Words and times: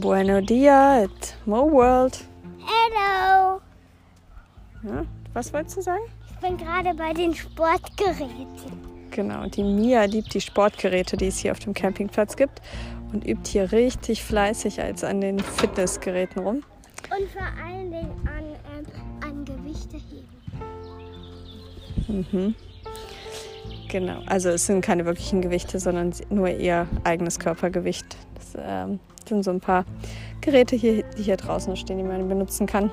Bueno 0.00 0.40
dia 0.40 1.02
at 1.02 1.36
Mo 1.44 1.70
World. 1.70 2.24
Hello. 2.58 3.60
Ja, 4.82 5.04
was 5.34 5.52
wolltest 5.52 5.76
du 5.76 5.82
sagen? 5.82 6.00
Ich 6.30 6.36
bin 6.40 6.56
gerade 6.56 6.94
bei 6.94 7.12
den 7.12 7.34
Sportgeräten. 7.34 8.48
Genau, 9.10 9.44
die 9.44 9.62
Mia 9.62 10.04
liebt 10.04 10.32
die 10.32 10.40
Sportgeräte, 10.40 11.18
die 11.18 11.26
es 11.26 11.36
hier 11.36 11.52
auf 11.52 11.58
dem 11.58 11.74
Campingplatz 11.74 12.36
gibt 12.36 12.62
und 13.12 13.26
übt 13.26 13.50
hier 13.50 13.72
richtig 13.72 14.24
fleißig 14.24 14.80
als 14.80 15.04
an 15.04 15.20
den 15.20 15.38
Fitnessgeräten 15.38 16.44
rum. 16.44 16.62
Und 17.10 17.28
vor 17.30 17.42
allen 17.62 17.90
Dingen 17.90 18.10
an, 18.26 18.44
ähm, 18.78 18.86
an 19.20 19.44
Gewichte 19.44 19.98
heben. 22.08 22.26
Mhm. 22.32 22.54
Genau, 23.90 24.22
also 24.24 24.48
es 24.48 24.64
sind 24.64 24.80
keine 24.80 25.04
wirklichen 25.04 25.42
Gewichte, 25.42 25.78
sondern 25.78 26.14
nur 26.30 26.48
ihr 26.48 26.86
eigenes 27.04 27.38
Körpergewicht. 27.38 28.09
Das 28.60 28.88
ähm, 28.88 29.00
sind 29.28 29.44
so 29.44 29.50
ein 29.50 29.60
paar 29.60 29.84
Geräte 30.40 30.76
hier, 30.76 31.02
die 31.16 31.22
hier 31.22 31.36
draußen 31.36 31.76
stehen, 31.76 31.98
die 31.98 32.04
man 32.04 32.28
benutzen 32.28 32.66
kann. 32.66 32.90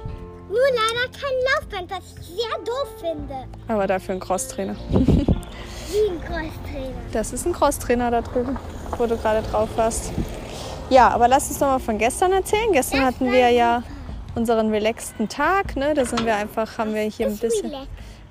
Nur 0.48 0.58
leider 0.60 1.12
kein 1.12 1.34
Laufband, 1.56 1.92
was 1.92 2.20
ich 2.20 2.28
sehr 2.28 2.58
doof 2.66 2.88
finde. 3.00 3.36
Aber 3.68 3.88
dafür 3.88 4.16
ein 4.16 4.20
Crosstrainer. 4.20 4.76
Wie 4.90 6.10
ein 6.10 6.22
Crosstrainer. 6.22 6.96
Das 7.12 7.34
ist 7.34 7.46
ein 7.46 7.54
Crosstrainer 7.54 8.12
da 8.12 8.22
drüben, 8.22 8.58
wo 8.98 9.06
du 9.06 9.18
gerade 9.18 9.46
drauf 9.48 9.70
warst. 9.76 10.14
Ja, 10.90 11.10
aber 11.10 11.28
lass 11.28 11.50
uns 11.50 11.60
noch 11.60 11.68
mal 11.68 11.80
von 11.80 11.98
gestern 11.98 12.32
erzählen. 12.32 12.72
Gestern 12.72 13.02
Das 13.02 13.16
hatten 13.16 13.32
wir 13.32 13.50
ja 13.50 13.84
unseren 14.36 14.70
relaxten 14.70 15.28
Tag. 15.28 15.76
Ne? 15.76 15.94
Da 15.94 16.06
sind 16.06 16.26
wir 16.26 16.36
einfach, 16.36 16.78
haben 16.78 16.94
wir 16.94 17.02
hier 17.02 17.28
ein 17.28 17.38
bisschen. 17.38 17.66
relax. 17.72 17.88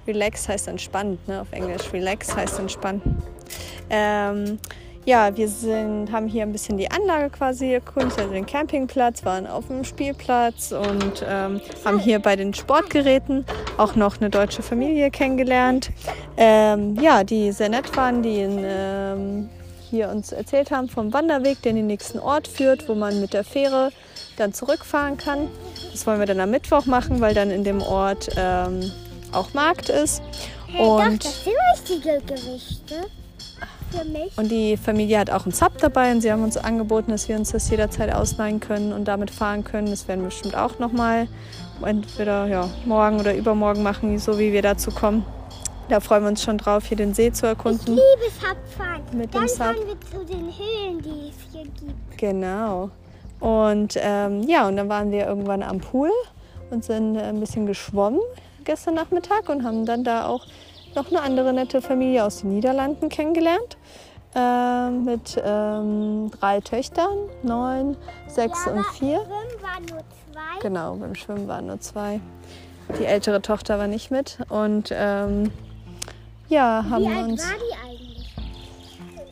Relax 0.06 0.48
heißt 0.48 0.68
entspannt, 0.68 1.26
ne? 1.28 1.40
Auf 1.40 1.52
Englisch. 1.52 1.92
Relax 1.92 2.34
heißt 2.34 2.60
entspannt. 2.60 3.02
Ähm, 3.90 4.58
ja, 5.06 5.36
wir 5.36 5.48
sind, 5.48 6.10
haben 6.10 6.26
hier 6.26 6.42
ein 6.42 6.50
bisschen 6.50 6.76
die 6.76 6.90
Anlage 6.90 7.30
quasi 7.30 7.72
erkundet, 7.72 8.18
also 8.18 8.32
den 8.32 8.44
Campingplatz, 8.44 9.24
waren 9.24 9.46
auf 9.46 9.68
dem 9.68 9.84
Spielplatz 9.84 10.72
und 10.72 11.24
ähm, 11.26 11.60
haben 11.84 12.00
hier 12.00 12.18
bei 12.18 12.34
den 12.34 12.52
Sportgeräten 12.52 13.46
auch 13.78 13.94
noch 13.94 14.20
eine 14.20 14.30
deutsche 14.30 14.62
Familie 14.62 15.12
kennengelernt. 15.12 15.90
Ähm, 16.36 16.96
ja, 17.00 17.22
die 17.22 17.52
sehr 17.52 17.68
nett 17.68 17.96
waren, 17.96 18.24
die 18.24 18.40
in, 18.40 18.58
ähm, 18.64 19.48
hier 19.88 20.08
uns 20.08 20.32
erzählt 20.32 20.72
haben 20.72 20.88
vom 20.88 21.12
Wanderweg, 21.12 21.62
der 21.62 21.70
in 21.70 21.76
den 21.76 21.86
nächsten 21.86 22.18
Ort 22.18 22.48
führt, 22.48 22.88
wo 22.88 22.96
man 22.96 23.20
mit 23.20 23.32
der 23.32 23.44
Fähre 23.44 23.92
dann 24.36 24.52
zurückfahren 24.52 25.16
kann. 25.16 25.48
Das 25.92 26.04
wollen 26.08 26.18
wir 26.18 26.26
dann 26.26 26.40
am 26.40 26.50
Mittwoch 26.50 26.84
machen, 26.86 27.20
weil 27.20 27.32
dann 27.32 27.52
in 27.52 27.62
dem 27.62 27.80
Ort 27.80 28.30
ähm, 28.36 28.90
auch 29.30 29.54
Markt 29.54 29.88
ist. 29.88 30.20
Hey, 30.66 30.84
doch, 30.84 31.04
Und 31.04 31.24
das 31.24 31.44
sind 31.44 31.54
richtige 31.76 32.20
Gewichte 32.26 32.96
mich. 32.96 33.25
Und 34.36 34.50
die 34.50 34.76
Familie 34.76 35.18
hat 35.18 35.30
auch 35.30 35.44
einen 35.44 35.52
Sub 35.52 35.78
dabei 35.78 36.12
und 36.12 36.20
sie 36.20 36.30
haben 36.30 36.42
uns 36.42 36.56
angeboten, 36.56 37.10
dass 37.10 37.28
wir 37.28 37.36
uns 37.36 37.52
das 37.52 37.70
jederzeit 37.70 38.12
ausleihen 38.14 38.60
können 38.60 38.92
und 38.92 39.06
damit 39.06 39.30
fahren 39.30 39.64
können. 39.64 39.88
Das 39.90 40.06
werden 40.08 40.20
wir 40.20 40.26
bestimmt 40.26 40.56
auch 40.56 40.78
nochmal 40.78 41.28
entweder 41.84 42.46
ja, 42.46 42.68
morgen 42.84 43.20
oder 43.20 43.34
übermorgen 43.34 43.82
machen, 43.82 44.18
so 44.18 44.38
wie 44.38 44.52
wir 44.52 44.62
dazu 44.62 44.90
kommen. 44.90 45.24
Da 45.88 46.00
freuen 46.00 46.24
wir 46.24 46.30
uns 46.30 46.42
schon 46.42 46.58
drauf, 46.58 46.86
hier 46.86 46.96
den 46.96 47.14
See 47.14 47.32
zu 47.32 47.46
Ich 47.46 47.50
erkunden. 47.50 47.94
liebe 47.94 48.30
Subfahren. 48.34 49.02
Mit 49.12 49.34
Dann 49.34 49.42
dem 49.42 49.48
Sub. 49.48 49.58
fahren 49.58 49.76
wir 49.86 50.00
zu 50.00 50.24
den 50.26 50.46
Höhlen, 50.46 51.02
die 51.02 51.30
es 51.30 51.52
hier 51.52 51.62
gibt. 51.62 52.18
Genau. 52.18 52.90
Und 53.38 53.94
ähm, 54.00 54.42
ja, 54.48 54.66
und 54.66 54.76
dann 54.76 54.88
waren 54.88 55.10
wir 55.12 55.26
irgendwann 55.26 55.62
am 55.62 55.78
Pool 55.80 56.10
und 56.70 56.84
sind 56.84 57.16
äh, 57.16 57.20
ein 57.20 57.38
bisschen 57.38 57.66
geschwommen 57.66 58.20
gestern 58.64 58.94
Nachmittag 58.94 59.48
und 59.48 59.62
haben 59.62 59.86
dann 59.86 60.02
da 60.02 60.26
auch 60.26 60.44
noch 60.96 61.10
eine 61.10 61.22
andere 61.22 61.52
nette 61.52 61.80
Familie 61.80 62.24
aus 62.24 62.40
den 62.40 62.50
Niederlanden 62.54 63.08
kennengelernt. 63.08 63.76
Ähm, 64.34 65.04
mit 65.04 65.40
ähm, 65.42 66.30
drei 66.40 66.60
Töchtern, 66.60 67.16
neun, 67.42 67.96
sechs 68.26 68.66
Ja, 68.66 68.72
und 68.72 68.84
vier. 68.86 69.20
Schwimmen 69.20 69.62
waren 69.62 69.84
nur 69.86 69.98
zwei. 70.00 70.60
Genau, 70.60 70.94
beim 70.96 71.14
Schwimmen 71.14 71.48
waren 71.48 71.66
nur 71.68 71.80
zwei. 71.80 72.20
Die 72.98 73.04
ältere 73.06 73.40
Tochter 73.40 73.78
war 73.78 73.86
nicht 73.86 74.10
mit. 74.10 74.38
Und 74.50 74.90
ähm, 74.92 75.50
ja, 76.48 76.84
haben 76.90 77.04
Wie 77.04 77.08
wir 77.08 77.16
alt 77.16 77.28
uns. 77.32 77.44
war 77.44 77.54
die 77.56 77.88
eigentlich? 77.88 78.36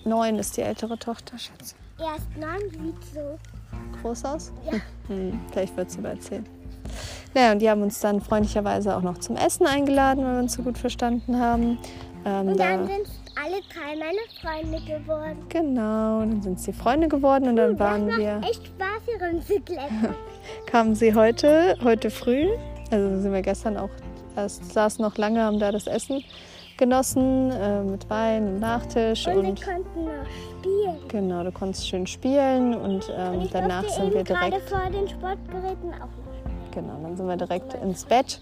Neun 0.04 0.38
ist 0.38 0.56
die 0.56 0.62
ältere 0.62 0.98
Tochter, 0.98 1.38
Schatz. 1.38 1.74
Erst 1.98 2.36
neun, 2.38 2.70
sieht 2.70 3.14
so. 3.14 3.38
Groß 4.00 4.24
aus? 4.24 4.52
Ja. 4.70 4.78
Hm, 5.08 5.40
vielleicht 5.52 5.76
wird 5.76 5.90
sie 5.90 5.98
über 5.98 6.10
erzählen. 6.10 6.46
Naja, 7.34 7.52
und 7.52 7.58
die 7.60 7.68
haben 7.70 7.82
uns 7.82 8.00
dann 8.00 8.20
freundlicherweise 8.20 8.96
auch 8.96 9.02
noch 9.02 9.18
zum 9.18 9.36
Essen 9.36 9.66
eingeladen, 9.66 10.24
weil 10.24 10.34
wir 10.34 10.40
uns 10.40 10.54
so 10.54 10.62
gut 10.62 10.78
verstanden 10.78 11.38
haben. 11.38 11.78
Ähm, 12.24 12.48
Und 12.48 12.58
da, 12.60 12.76
dann 12.76 12.86
sind 12.86 13.08
alle 13.36 13.60
drei 13.72 13.96
meine 13.98 14.70
Freunde 14.70 14.80
geworden. 14.86 15.38
genau, 15.48 16.20
dann 16.20 16.40
sind 16.42 16.60
sie 16.60 16.72
Freunde 16.72 17.08
geworden 17.08 17.48
und 17.48 17.56
dann 17.56 17.78
waren 17.78 18.06
das 18.08 18.16
wir, 18.18 18.34
macht 18.36 18.50
echt 18.50 18.66
Spaß, 18.66 19.02
hier 19.06 19.28
rumzuklettern. 19.28 20.14
kamen 20.66 20.94
sie 20.94 21.14
heute, 21.14 21.76
heute 21.82 22.10
früh, 22.10 22.46
also 22.90 23.20
sind 23.20 23.32
wir 23.32 23.42
gestern 23.42 23.76
auch 23.76 23.90
erst, 24.36 24.72
saßen 24.72 25.04
noch 25.04 25.16
lange, 25.18 25.42
haben 25.42 25.58
da 25.58 25.72
das 25.72 25.86
Essen 25.88 26.22
genossen 26.76 27.50
äh, 27.50 27.82
mit 27.82 28.08
Wein 28.10 28.46
und 28.48 28.60
Nachtisch 28.60 29.26
Und 29.26 29.36
und, 29.36 29.60
wir 29.60 29.66
konnten 29.74 30.04
noch 30.04 30.60
spielen. 30.60 31.08
genau, 31.08 31.42
du 31.44 31.52
konntest 31.52 31.88
schön 31.88 32.06
spielen 32.06 32.74
und 32.74 33.12
ähm, 33.16 33.40
Und 33.40 33.54
danach 33.54 33.88
sind 33.88 34.14
wir 34.14 34.22
gerade 34.24 34.50
direkt, 34.50 34.68
vor 34.70 34.90
den 34.90 35.08
Sportgeräten 35.08 35.92
auch 35.94 35.98
noch. 36.00 36.33
Genau, 36.74 36.98
dann 37.02 37.16
sind 37.16 37.26
wir 37.26 37.36
direkt 37.36 37.74
ins 37.74 38.04
Bett. 38.04 38.40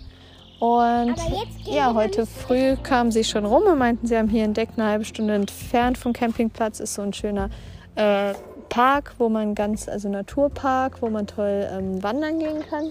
Und 0.58 1.16
ja, 1.64 1.92
heute 1.94 2.24
früh 2.24 2.76
kamen 2.76 3.10
sie 3.10 3.24
schon 3.24 3.44
rum 3.44 3.64
und 3.64 3.78
meinten, 3.78 4.06
sie 4.06 4.16
haben 4.16 4.28
hier 4.28 4.44
entdeckt, 4.44 4.78
eine 4.78 4.88
halbe 4.88 5.04
Stunde 5.04 5.34
entfernt 5.34 5.98
vom 5.98 6.12
Campingplatz 6.12 6.78
ist 6.78 6.94
so 6.94 7.02
ein 7.02 7.12
schöner 7.12 7.50
äh, 7.96 8.34
Park, 8.68 9.14
wo 9.18 9.28
man 9.28 9.54
ganz, 9.54 9.88
also 9.88 10.08
Naturpark, 10.08 11.02
wo 11.02 11.10
man 11.10 11.26
toll 11.26 11.68
ähm, 11.70 12.02
wandern 12.02 12.38
gehen 12.38 12.62
kann, 12.70 12.90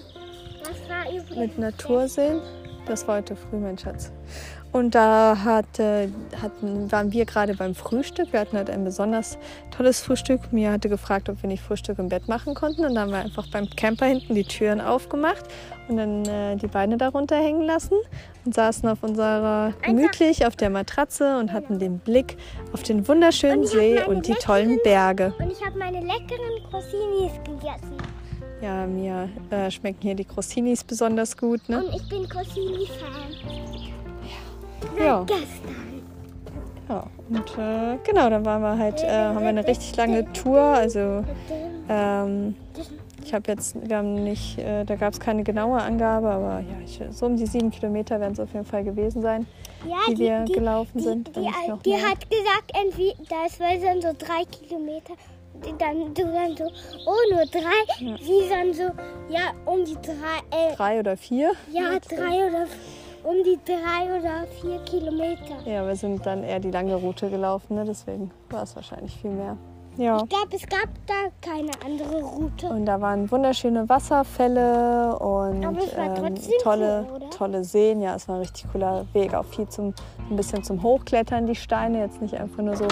Das 0.60 0.90
war 0.90 1.10
übrigens 1.10 1.38
mit 1.38 1.58
Naturseen. 1.58 2.42
Das 2.92 3.08
war 3.08 3.16
heute 3.16 3.38
früh, 3.38 3.56
mein 3.56 3.78
Schatz. 3.78 4.12
Und 4.74 4.96
da 4.96 5.38
hatte, 5.46 6.12
hatten, 6.42 6.92
waren 6.92 7.14
wir 7.14 7.26
gerade 7.26 7.54
beim 7.56 7.74
Frühstück. 7.74 8.34
Wir 8.34 8.42
hatten 8.42 8.58
halt 8.58 8.70
ein 8.70 8.84
besonders 8.84 9.38
tolles 9.70 10.02
Frühstück. 10.02 10.52
Mia 10.52 10.74
hatte 10.74 10.90
gefragt, 10.90 11.30
ob 11.30 11.42
wir 11.42 11.48
nicht 11.48 11.64
Frühstück 11.64 12.00
im 12.00 12.10
Bett 12.10 12.28
machen 12.28 12.54
konnten. 12.54 12.82
Und 12.86 12.96
dann 12.96 13.04
haben 13.04 13.12
wir 13.12 13.20
einfach 13.20 13.48
beim 13.50 13.70
Camper 13.70 14.08
hinten 14.08 14.36
die 14.36 14.44
Türen 14.44 14.82
aufgemacht 14.82 15.46
und 15.88 15.96
dann 15.98 16.26
äh, 16.26 16.58
die 16.58 16.68
Beine 16.68 16.98
darunter 16.98 17.38
hängen 17.38 17.62
lassen 17.64 17.96
und 18.44 18.54
saßen 18.54 18.90
auf 18.90 19.04
unserer 19.04 19.74
gemütlich 19.82 20.46
auf 20.46 20.58
der 20.58 20.70
Matratze 20.70 21.38
und 21.38 21.54
hatten 21.54 21.80
den 21.80 22.00
Blick 22.00 22.36
auf 22.74 22.84
den 22.84 23.08
wunderschönen 23.08 23.60
Und 23.62 23.68
See 23.68 24.04
und 24.04 24.28
die 24.28 24.34
leckeren- 24.34 24.40
tollen 24.46 24.80
Berge. 24.84 25.34
Und 25.40 25.50
ich 25.50 25.66
habe 25.66 25.78
meine 25.80 26.02
leckeren 26.02 26.64
Crossinis 26.70 27.32
gegessen. 27.46 27.96
Ja, 28.62 28.86
mir 28.86 29.30
äh, 29.50 29.72
schmecken 29.72 30.02
hier 30.02 30.16
die 30.16 30.26
Crossinis 30.26 30.84
besonders 30.84 31.36
gut. 31.36 31.68
Ne? 31.68 31.84
Und 31.84 31.96
ich 31.96 32.10
bin 32.10 32.28
Crossini-Fan. 32.30 33.36
Ja. 35.00 35.26
Seit 35.28 35.28
gestern. 35.28 35.92
Ja, 36.90 37.08
und 37.30 37.58
äh, 37.58 37.98
genau, 38.04 38.30
dann 38.30 38.46
waren 38.46 38.62
wir 38.62 38.78
halt, 38.78 39.02
äh, 39.02 39.10
haben 39.10 39.40
wir 39.40 39.48
eine 39.48 39.66
richtig 39.66 39.96
lange 39.96 40.32
Tour. 40.34 40.60
Also 40.60 41.24
ähm, 41.90 42.56
ich 43.24 43.34
habe 43.34 43.50
jetzt, 43.50 43.76
wir 43.88 43.98
haben 43.98 44.24
nicht, 44.24 44.58
äh, 44.60 44.84
da 44.84 44.96
gab 44.96 45.14
es 45.14 45.20
keine 45.20 45.44
genaue 45.44 45.82
Angabe, 45.82 46.30
aber 46.30 46.60
ja, 46.60 46.76
ich, 46.84 47.00
so 47.12 47.28
um 47.28 47.38
die 47.38 47.46
sieben 47.46 47.72
Kilometer 47.72 48.20
werden 48.20 48.34
es 48.34 48.40
auf 48.40 48.52
jeden 48.54 48.66
Fall 48.66 48.84
gewesen 48.84 49.22
sein, 49.22 49.48
Ja, 49.88 50.00
die, 50.10 50.18
wir 50.18 50.44
gelaufen 50.46 50.98
die, 50.98 51.04
sind. 51.04 51.36
Die, 51.36 51.40
nicht 51.40 51.56
die, 51.66 51.70
noch 51.70 51.82
die 51.82 51.90
mehr. 51.92 52.02
hat 52.10 52.30
gesagt, 52.30 52.72
irgendwie, 52.76 53.14
das 53.30 53.60
waren 53.60 54.02
so 54.02 54.10
drei 54.18 54.44
Kilometer. 54.46 55.14
Dann 55.78 56.14
du 56.14 56.24
dann 56.24 56.56
so, 56.58 56.66
oh, 57.06 57.34
nur 57.34 57.46
drei. 57.46 58.18
Sie 58.22 58.50
dann 58.50 58.74
so, 58.74 58.84
ja, 59.30 59.52
um 59.66 59.86
die 59.86 59.96
drei, 59.96 60.40
äh, 60.52 60.76
drei 60.76 61.00
oder 61.00 61.18
vier. 61.18 61.52
ja, 61.72 62.00
drei 62.00 62.48
oder, 62.48 62.66
um 63.24 63.44
die 63.44 63.60
drei 63.66 64.18
oder 64.18 64.48
vier 64.62 64.80
Kilometer. 64.86 65.56
Ja, 65.66 65.86
wir 65.86 65.96
sind 65.96 66.26
dann 66.26 66.44
eher 66.44 66.60
die 66.60 66.72
lange 66.72 66.96
Route 66.96 67.30
gelaufen, 67.30 67.76
ne? 67.76 67.86
deswegen 67.86 68.32
war 68.50 68.64
es 68.64 68.76
wahrscheinlich 68.76 69.16
viel 69.16 69.32
mehr. 69.32 69.58
Ja. 69.98 70.24
Ich 70.24 70.30
glaube, 70.30 70.56
es 70.56 70.68
gab 70.68 70.90
da 71.06 71.14
keine 71.42 71.72
andere 71.86 72.22
Route. 72.22 72.68
Und 72.68 72.86
da 72.86 73.02
waren 73.02 73.30
wunderschöne 73.30 73.90
Wasserfälle 73.90 75.18
und 75.20 75.64
ähm, 75.64 76.36
tolle, 76.64 77.06
cool, 77.12 77.30
tolle 77.30 77.64
Seen. 77.64 78.02
Ja, 78.02 78.16
es 78.16 78.28
war 78.28 78.36
ein 78.36 78.42
richtig 78.42 78.72
cooler 78.72 79.06
Weg. 79.14 79.34
Auch 79.34 79.46
viel 79.46 79.68
zum, 79.68 79.94
ein 80.30 80.36
bisschen 80.38 80.64
zum 80.64 80.82
Hochklettern, 80.82 81.46
die 81.46 81.56
Steine. 81.56 82.00
Jetzt 82.00 82.22
nicht 82.22 82.36
einfach 82.36 82.64
nur 82.64 82.78
so 82.78 82.88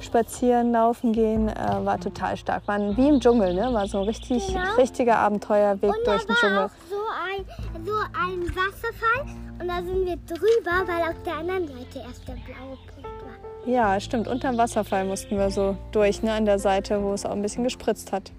spazieren, 0.00 0.72
laufen 0.72 1.12
gehen. 1.12 1.48
Äh, 1.48 1.84
war 1.84 1.98
total 2.00 2.36
stark. 2.36 2.66
War 2.66 2.78
wie 2.96 3.08
im 3.08 3.20
Dschungel, 3.20 3.54
ne? 3.54 3.72
War 3.72 3.86
so 3.86 3.98
ein 3.98 4.04
richtig, 4.04 4.46
Genau. 4.48 4.74
richtiger 4.76 5.18
Abenteuerweg 5.18 5.90
Und 5.94 6.06
durch 6.06 6.24
den 6.26 6.36
Dschungel. 6.36 6.58
auch 6.58 6.70
so 6.88 6.96
ein, 6.96 7.84
so 7.84 7.92
ein 7.92 8.56
Wasserfall. 8.56 9.34
Und 9.60 9.68
da 9.68 9.76
sind 9.82 10.06
wir 10.06 10.16
drüber, 10.16 10.86
weil 10.86 11.10
auf 11.10 11.22
der 11.24 11.34
anderen 11.36 11.66
Seite 11.68 11.98
erst 12.06 12.26
der 12.26 12.32
blaue 12.32 12.76
Punkt 12.94 13.04
war. 13.04 13.70
Ja, 13.70 14.00
stimmt. 14.00 14.26
Unterm 14.26 14.56
Wasserfall 14.56 15.04
mussten 15.04 15.36
wir 15.36 15.50
so 15.50 15.76
durch, 15.92 16.22
ne? 16.22 16.32
An 16.32 16.46
der 16.46 16.58
Seite, 16.58 17.02
wo 17.02 17.12
es 17.12 17.26
auch 17.26 17.32
ein 17.32 17.42
bisschen 17.42 17.64
gespritzt 17.64 18.10
hat. 18.12 18.32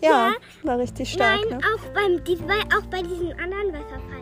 Ja, 0.00 0.28
Ja. 0.28 0.32
war 0.62 0.78
richtig 0.78 1.12
stark, 1.12 1.40
Nein, 1.50 1.58
ne? 1.58 1.64
auch, 1.74 1.92
beim, 1.92 2.78
auch 2.78 2.86
bei 2.86 3.02
diesem 3.02 3.30
anderen 3.30 3.72
Wasserfall. 3.72 4.17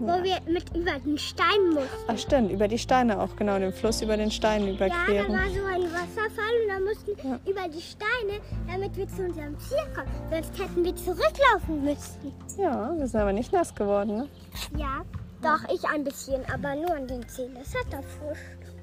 Wo 0.00 0.22
wir 0.22 0.36
mit 0.46 0.64
über 0.76 0.98
den 1.04 1.18
Stein 1.18 1.70
mussten. 1.72 1.88
Ach 2.08 2.18
stimmt, 2.18 2.50
über 2.52 2.68
die 2.68 2.78
Steine 2.78 3.20
auch, 3.20 3.34
genau, 3.36 3.58
den 3.58 3.72
Fluss 3.72 4.00
über 4.02 4.16
den 4.16 4.30
Stein 4.30 4.62
Ja, 4.66 4.66
da 4.66 4.72
überqueren. 4.86 5.32
war 5.32 5.48
so 5.50 5.64
ein 5.66 5.82
Wasserfall 5.92 6.54
und 6.62 6.68
da 6.68 6.80
mussten 6.80 7.16
wir 7.44 7.52
über 7.52 7.68
die 7.68 7.80
Steine, 7.80 8.40
damit 8.70 8.96
wir 8.96 9.08
zu 9.08 9.22
unserem 9.24 9.58
Ziel 9.58 9.78
kommen. 9.94 10.08
Sonst 10.30 10.58
hätten 10.58 10.84
wir 10.84 10.94
zurücklaufen 10.96 11.84
müssen. 11.84 12.32
Ja, 12.58 12.92
wir 12.96 13.06
sind 13.06 13.20
aber 13.20 13.32
nicht 13.32 13.52
nass 13.52 13.74
geworden, 13.74 14.16
ne? 14.16 14.28
Ja, 14.76 15.02
doch, 15.42 15.68
ich 15.72 15.84
ein 15.88 16.04
bisschen, 16.04 16.42
aber 16.52 16.74
nur 16.74 16.94
an 16.94 17.06
den 17.06 17.26
Zehen. 17.28 17.54
Das 17.54 17.74
hat 17.74 17.92
er 17.92 18.02
frisch. 18.02 18.38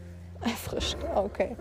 Erfrischt, 0.42 0.98
okay. 1.16 1.56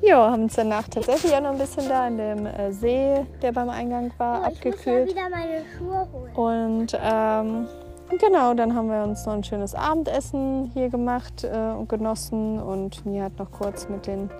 Ja, 0.00 0.30
haben 0.30 0.44
uns 0.44 0.54
danach 0.54 0.88
tatsächlich 0.88 1.34
auch 1.34 1.40
noch 1.42 1.50
ein 1.50 1.58
bisschen 1.58 1.86
da 1.88 2.06
in 2.08 2.16
dem 2.16 2.46
äh, 2.46 2.72
See, 2.72 3.26
der 3.42 3.52
beim 3.52 3.68
Eingang 3.68 4.10
war, 4.16 4.42
Oh, 4.46 4.50
ich 4.50 4.64
muss 4.64 4.64
mal 4.64 4.70
abgekühlt. 4.70 5.10
wieder 5.10 5.28
meine 5.28 5.64
Schuhe 5.76 6.08
holen. 6.12 6.34
Und 6.34 6.98
ähm, 7.02 7.68
genau, 8.18 8.54
dann 8.54 8.74
haben 8.74 8.88
wir 8.88 9.02
uns 9.02 9.26
noch 9.26 9.34
ein 9.34 9.44
schönes 9.44 9.74
Abendessen 9.74 10.70
hier 10.74 10.88
gemacht 10.88 11.44
äh, 11.44 11.72
und 11.72 11.88
genossen. 11.88 12.60
Und 12.60 13.04
Mia 13.06 13.24
hat 13.24 13.38
noch 13.38 13.50
kurz 13.50 13.88
mit 13.88 14.06
den, 14.06 14.30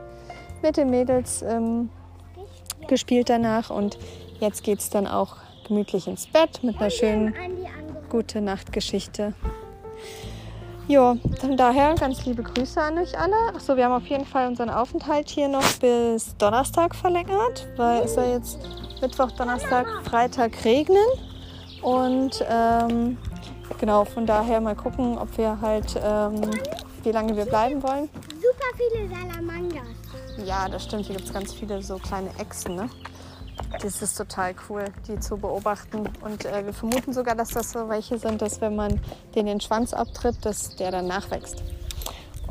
mit 0.63 0.77
den 0.77 0.91
Mädels 0.91 1.43
ähm, 1.43 1.91
gespielt 2.89 3.29
danach. 3.29 3.71
Und 3.71 3.99
jetzt 4.41 4.65
geht 4.65 4.81
es 4.81 4.91
dann 4.91 5.07
auch 5.07 5.37
gemütlich 5.67 6.07
ins 6.07 6.27
Bett 6.27 6.63
mit 6.63 6.81
einer 6.81 6.91
schönen 6.91 7.35
gute 8.09 8.41
Nachtgeschichte. 8.41 9.35
Ja, 10.89 11.17
von 11.41 11.57
daher 11.57 11.95
ganz 11.95 12.25
liebe 12.27 12.43
Grüße 12.43 12.81
an 12.81 12.99
euch 12.99 13.17
alle. 13.17 13.37
Achso, 13.55 13.77
wir 13.77 13.85
haben 13.85 13.93
auf 13.93 14.09
jeden 14.09 14.25
Fall 14.25 14.49
unseren 14.49 14.71
Aufenthalt 14.71 15.29
hier 15.29 15.47
noch 15.47 15.63
bis 15.79 16.37
Donnerstag 16.37 16.97
verlängert, 16.97 17.69
weil 17.77 18.03
es 18.03 18.15
soll 18.15 18.25
jetzt 18.25 18.59
Mittwoch, 19.01 19.31
Donnerstag, 19.31 19.87
Freitag 20.03 20.65
regnen. 20.65 21.07
Und 21.83 22.45
ähm, 22.51 23.17
genau, 23.79 24.05
von 24.05 24.27
daher 24.27 24.61
mal 24.61 24.75
gucken, 24.75 25.19
ob 25.19 25.37
wir 25.37 25.61
halt, 25.61 26.01
ähm, 26.03 26.41
wie 27.03 27.13
lange 27.13 27.37
wir 27.37 27.47
bleiben 27.47 27.83
wollen. 27.83 28.09
Super 28.35 28.71
viele 28.77 29.09
Salamanders. 29.09 30.01
Ja, 30.45 30.69
das 30.69 30.85
stimmt. 30.85 31.07
Hier 31.07 31.17
gibt 31.17 31.29
es 31.29 31.35
ganz 31.35 31.53
viele 31.53 31.83
so 31.83 31.97
kleine 31.99 32.31
Echsen. 32.39 32.77
Ne? 32.77 32.89
Das 33.83 34.03
ist 34.03 34.17
total 34.17 34.55
cool, 34.69 34.85
die 35.07 35.19
zu 35.21 35.37
beobachten. 35.37 36.09
Und 36.23 36.45
äh, 36.45 36.65
wir 36.65 36.73
vermuten 36.73 37.13
sogar, 37.13 37.35
dass 37.35 37.51
das 37.51 37.73
so 37.73 37.89
welche 37.89 38.19
sind, 38.19 38.43
dass 38.43 38.61
wenn 38.61 38.77
man 38.77 39.01
denen 39.35 39.47
den 39.47 39.61
Schwanz 39.61 39.93
abtritt, 39.93 40.45
dass 40.45 40.77
der 40.77 40.91
dann 40.91 41.07
nachwächst. 41.07 41.63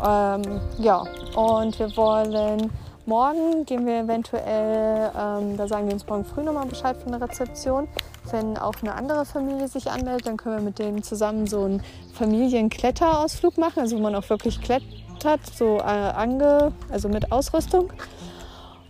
Ähm, 0.05 0.61
ja, 0.77 1.03
und 1.35 1.77
wir 1.77 1.95
wollen 1.97 2.71
morgen 3.09 3.65
gehen 3.65 3.87
wir 3.87 4.01
eventuell, 4.01 5.11
ähm, 5.17 5.57
da 5.57 5.67
sagen 5.67 5.87
wir 5.87 5.93
uns 5.93 6.07
morgen 6.07 6.23
früh 6.23 6.43
nochmal 6.43 6.67
Bescheid 6.67 6.95
von 6.95 7.11
der 7.11 7.19
Rezeption. 7.19 7.87
Wenn 8.29 8.55
auch 8.55 8.75
eine 8.81 8.93
andere 8.93 9.25
Familie 9.25 9.67
sich 9.67 9.89
anmeldet, 9.89 10.27
dann 10.27 10.37
können 10.37 10.57
wir 10.57 10.63
mit 10.63 10.77
denen 10.77 11.01
zusammen 11.01 11.47
so 11.47 11.63
einen 11.63 11.81
Familienkletterausflug 12.13 13.57
machen, 13.57 13.79
also 13.79 13.97
wo 13.97 14.01
man 14.01 14.13
auch 14.13 14.29
wirklich 14.29 14.61
klettert, 14.61 15.41
so 15.53 15.79
äh, 15.79 15.81
ange, 15.81 16.71
also 16.91 17.09
mit 17.09 17.31
Ausrüstung. 17.31 17.91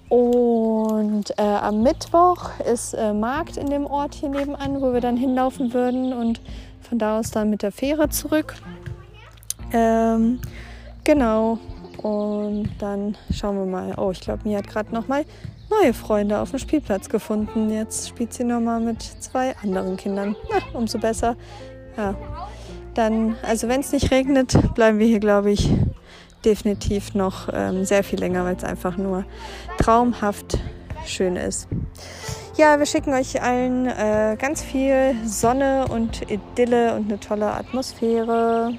Und 0.09 1.31
äh, 1.37 1.41
am 1.41 1.81
Mittwoch 1.81 2.59
ist 2.69 2.95
äh, 2.95 3.13
Markt 3.13 3.55
in 3.55 3.69
dem 3.69 3.85
Ort 3.85 4.15
hier 4.15 4.29
nebenan, 4.29 4.81
wo 4.81 4.91
wir 4.91 5.01
dann 5.01 5.15
hinlaufen 5.15 5.73
würden 5.73 6.11
und 6.11 6.41
von 6.81 6.99
da 6.99 7.19
aus 7.19 7.31
dann 7.31 7.49
mit 7.49 7.61
der 7.61 7.71
Fähre 7.71 8.09
zurück. 8.09 8.55
Ähm, 9.71 10.41
genau. 11.05 11.59
Und 12.01 12.69
dann 12.79 13.17
schauen 13.33 13.57
wir 13.57 13.65
mal. 13.65 13.93
Oh, 13.97 14.11
ich 14.11 14.21
glaube, 14.21 14.47
Mia 14.47 14.59
hat 14.59 14.67
gerade 14.67 14.93
noch 14.93 15.07
mal 15.07 15.25
neue 15.69 15.93
Freunde 15.93 16.39
auf 16.39 16.51
dem 16.51 16.59
Spielplatz 16.59 17.09
gefunden. 17.09 17.69
Jetzt 17.69 18.09
spielt 18.09 18.33
sie 18.33 18.43
noch 18.43 18.61
mal 18.61 18.79
mit 18.79 19.01
zwei 19.01 19.55
anderen 19.63 19.97
Kindern. 19.97 20.35
Na, 20.49 20.77
umso 20.77 20.97
besser. 20.97 21.35
Ja. 21.97 22.15
Dann, 22.93 23.35
also 23.43 23.67
wenn 23.67 23.81
es 23.81 23.91
nicht 23.91 24.11
regnet, 24.11 24.57
bleiben 24.75 24.99
wir 24.99 25.07
hier, 25.07 25.19
glaube 25.19 25.51
ich, 25.51 25.69
definitiv 26.45 27.13
noch 27.13 27.49
ähm, 27.51 27.85
sehr 27.85 28.03
viel 28.03 28.19
länger, 28.19 28.45
weil 28.45 28.55
es 28.55 28.63
einfach 28.63 28.97
nur 28.97 29.25
traumhaft 29.77 30.57
schön 31.05 31.35
ist. 31.35 31.67
Ja, 32.57 32.79
wir 32.79 32.85
schicken 32.85 33.13
euch 33.13 33.41
allen 33.41 33.87
äh, 33.87 34.35
ganz 34.39 34.61
viel 34.61 35.15
Sonne 35.25 35.85
und 35.89 36.29
Idylle 36.29 36.95
und 36.95 37.09
eine 37.09 37.19
tolle 37.19 37.51
Atmosphäre. 37.51 38.73